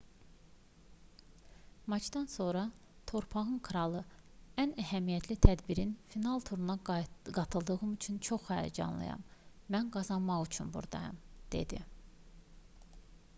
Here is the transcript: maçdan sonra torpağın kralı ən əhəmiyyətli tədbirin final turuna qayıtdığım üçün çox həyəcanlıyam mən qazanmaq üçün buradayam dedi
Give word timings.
maçdan 1.91 2.25
sonra 2.31 2.63
torpağın 3.11 3.59
kralı 3.67 4.01
ən 4.65 4.71
əhəmiyyətli 4.85 5.37
tədbirin 5.49 5.91
final 6.15 6.41
turuna 6.49 6.77
qayıtdığım 6.89 7.87
üçün 7.97 8.19
çox 8.31 8.49
həyəcanlıyam 8.51 9.25
mən 9.77 9.93
qazanmaq 10.01 10.49
üçün 10.53 10.73
buradayam 10.79 11.21
dedi 11.57 11.83